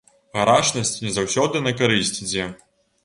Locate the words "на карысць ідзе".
1.67-2.49